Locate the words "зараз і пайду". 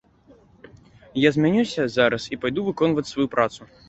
1.97-2.65